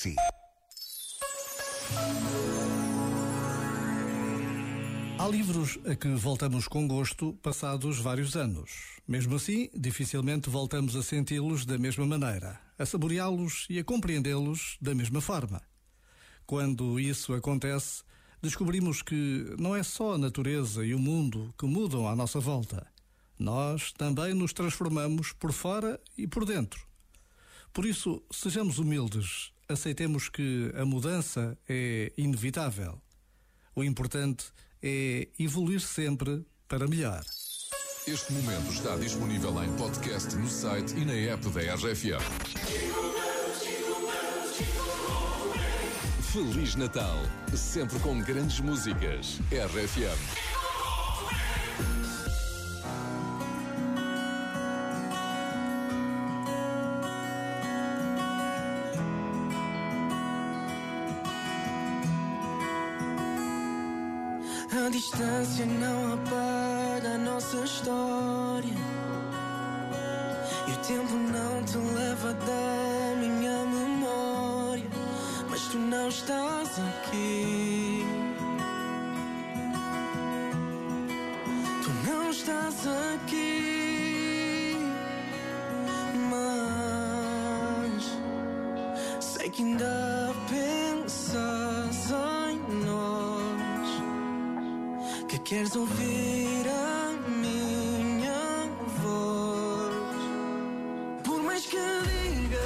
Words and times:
si. 0.00 0.16
Há 5.18 5.28
livros 5.28 5.78
a 5.84 5.94
que 5.94 6.08
voltamos 6.14 6.66
com 6.66 6.88
gosto 6.88 7.34
passados 7.42 7.98
vários 7.98 8.34
anos. 8.34 8.70
Mesmo 9.06 9.36
assim, 9.36 9.68
dificilmente 9.74 10.48
voltamos 10.48 10.96
a 10.96 11.02
senti-los 11.02 11.66
da 11.66 11.76
mesma 11.76 12.06
maneira, 12.06 12.58
a 12.78 12.86
saboreá-los 12.86 13.66
e 13.68 13.78
a 13.78 13.84
compreendê-los 13.84 14.78
da 14.80 14.94
mesma 14.94 15.20
forma. 15.20 15.60
Quando 16.46 16.98
isso 16.98 17.34
acontece, 17.34 18.02
descobrimos 18.40 19.02
que 19.02 19.54
não 19.58 19.76
é 19.76 19.82
só 19.82 20.14
a 20.14 20.18
natureza 20.18 20.82
e 20.82 20.94
o 20.94 20.98
mundo 20.98 21.54
que 21.58 21.66
mudam 21.66 22.08
à 22.08 22.16
nossa 22.16 22.40
volta. 22.40 22.86
Nós 23.38 23.92
também 23.92 24.32
nos 24.32 24.54
transformamos 24.54 25.32
por 25.32 25.52
fora 25.52 26.00
e 26.16 26.26
por 26.26 26.46
dentro. 26.46 26.88
Por 27.72 27.84
isso, 27.84 28.22
sejamos 28.32 28.78
humildes, 28.78 29.52
aceitemos 29.70 30.28
que 30.28 30.72
a 30.74 30.84
mudança 30.84 31.56
é 31.68 32.12
inevitável. 32.16 33.00
O 33.74 33.84
importante 33.84 34.46
é 34.82 35.28
evoluir 35.38 35.80
sempre 35.80 36.44
para 36.68 36.88
melhor. 36.88 37.22
Este 38.06 38.32
momento 38.32 38.72
está 38.72 38.96
disponível 38.96 39.62
em 39.62 39.72
podcast 39.76 40.34
no 40.34 40.48
site 40.48 40.94
e 40.96 41.04
na 41.04 41.12
app 41.12 41.48
da 41.50 41.74
RFM. 41.74 42.20
Feliz 46.32 46.74
Natal, 46.76 47.18
sempre 47.54 47.98
com 48.00 48.20
grandes 48.20 48.60
músicas. 48.60 49.40
RFM. 49.50 50.59
A 64.90 64.92
distância 64.92 65.64
não 65.64 66.14
apaga 66.14 67.14
a 67.14 67.18
nossa 67.18 67.58
história. 67.58 68.74
E 70.66 70.72
o 70.72 70.76
tempo 70.78 71.14
não 71.14 71.62
te 71.62 71.78
leva 71.78 72.32
da 72.34 73.14
minha 73.16 73.64
memória. 73.66 74.90
Mas 75.48 75.60
tu 75.68 75.78
não 75.78 76.08
estás 76.08 76.70
aqui. 76.80 78.04
Tu 81.84 81.90
não 82.10 82.30
estás 82.30 82.84
aqui. 83.14 84.76
Mas 86.32 88.02
sei 89.24 89.50
que 89.50 89.62
ainda 89.62 90.34
pensas 90.48 90.69
queres 95.38 95.76
ouvir 95.76 96.66
a 96.68 97.12
minha 97.28 98.68
voz. 99.00 99.94
Por 101.24 101.40
mais 101.42 101.64
que 101.66 101.76
digas 101.76 102.56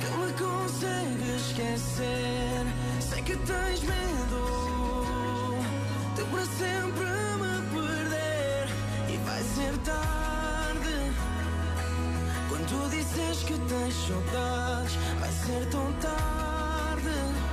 que 0.00 0.06
me 0.18 0.32
consegues 0.32 1.46
esquecer, 1.46 2.66
sei 3.00 3.22
que 3.22 3.36
tens 3.36 3.82
medo 3.82 5.14
de 6.16 6.24
para 6.24 6.46
sempre 6.46 7.06
me 7.42 7.62
perder. 7.70 8.68
E 9.08 9.16
vai 9.18 9.42
ser 9.42 9.78
tarde 9.84 11.12
quando 12.48 12.66
tu 12.66 12.88
disses 12.90 13.44
que 13.44 13.56
tens 13.68 13.94
saudades, 13.94 14.96
vai 15.20 15.30
ser 15.30 15.64
tão 15.70 15.92
tarde. 16.00 17.47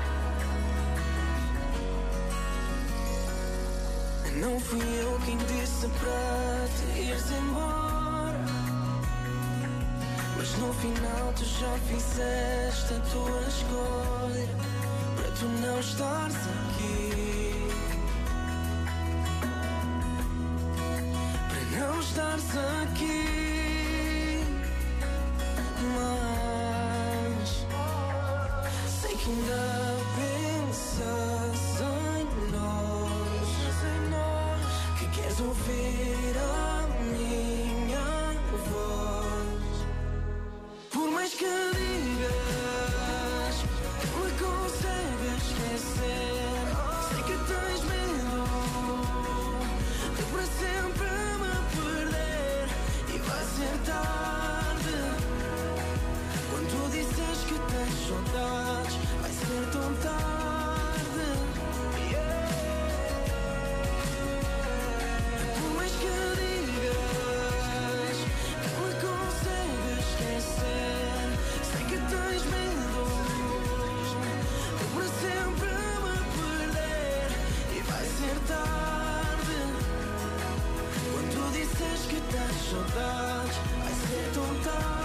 Não 4.37 4.59
fui 4.59 4.81
eu 4.99 5.17
quem 5.25 5.37
disse 5.37 5.87
para 5.87 6.67
te 6.75 6.99
ires 6.99 7.31
embora. 7.31 8.37
Mas 10.37 10.57
no 10.57 10.73
final 10.73 11.33
tu 11.37 11.45
já 11.45 11.77
fizeste 11.87 12.93
a 12.95 12.99
tua 13.11 13.41
escolha 13.47 14.47
para 15.15 15.31
tu 15.31 15.45
não 15.45 15.79
estares 15.79 16.35
aqui. 16.35 17.69
Para 21.47 21.63
não 21.79 21.99
estares 22.01 22.57
aqui. 22.83 24.43
Mas 25.95 27.65
sei 29.01 29.15
que 29.15 29.29
ainda 29.29 29.84
ouvir 35.41 36.37
a 36.37 36.87
minha 37.03 38.35
voz. 38.69 39.85
Por 40.91 41.11
mais 41.11 41.33
que 41.33 41.45
digas 41.75 43.55
me 44.15 44.31
consegues 44.39 45.43
esquecer, 45.49 46.65
sei 47.09 47.21
que 47.23 47.37
tens 47.49 47.81
medo 47.83 48.43
de 50.15 50.23
para 50.31 50.45
sempre 50.61 51.11
me 51.41 51.55
perder 51.75 52.65
e 53.09 53.15
vai 53.19 53.43
ser 53.55 53.75
tarde. 53.85 54.97
Quando 56.49 56.67
tu 56.71 56.81
disses 56.91 57.39
que 57.45 57.57
tens 57.71 57.95
saudades, 58.07 58.95
vai 59.21 59.31
ser 59.31 59.63
tão 59.71 59.93
tarde. 59.95 60.34
Saudades 82.75 83.57
vai 83.79 83.93
ser 83.93 84.31
tão 84.33 84.55
tarde. 84.63 85.04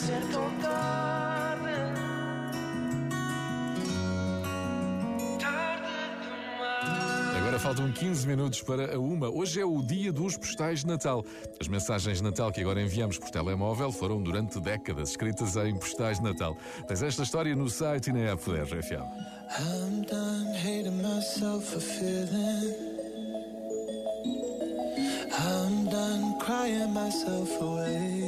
Ser 0.00 0.22
tão 0.32 0.50
tarde. 0.60 1.70
Agora 7.36 7.58
faltam 7.58 7.90
15 7.90 8.26
minutos 8.26 8.62
para 8.62 8.94
a 8.94 8.98
uma. 8.98 9.28
Hoje 9.28 9.60
é 9.60 9.64
o 9.64 9.82
dia 9.82 10.12
dos 10.12 10.36
postais 10.36 10.80
de 10.80 10.86
Natal. 10.86 11.24
As 11.60 11.68
mensagens 11.68 12.18
de 12.18 12.22
Natal 12.22 12.52
que 12.52 12.60
agora 12.60 12.80
enviamos 12.80 13.18
por 13.18 13.28
telemóvel 13.30 13.90
foram 13.92 14.22
durante 14.22 14.60
décadas 14.60 15.10
escritas 15.10 15.56
em 15.56 15.76
postais 15.76 16.18
de 16.18 16.24
Natal. 16.24 16.56
Tens 16.86 17.02
esta 17.02 17.22
história 17.22 17.54
no 17.54 17.68
site 17.68 18.10
e 18.10 18.12
na 18.12 18.20
app 18.32 18.50
da 18.50 18.62
RFM. 18.62 19.02
I'm 19.58 20.02
done 20.02 20.54
hating 20.54 21.02
myself 21.02 21.64
for 21.72 21.80
feeling 21.80 22.90
I'm 25.32 25.86
done 25.86 26.38
crying 26.38 26.92
myself 26.92 27.50
away. 27.60 28.19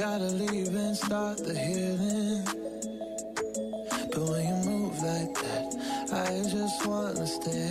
Gotta 0.00 0.24
leave 0.24 0.74
and 0.74 0.96
start 0.96 1.36
the 1.36 1.52
healing. 1.52 2.42
But 4.10 4.30
when 4.30 4.46
you 4.48 4.54
move 4.70 4.98
like 5.02 5.34
that, 5.34 5.68
I 6.10 6.40
just 6.48 6.86
wanna 6.86 7.26
stay. 7.26 7.69